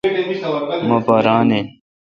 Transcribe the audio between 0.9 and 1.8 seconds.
پا ران این۔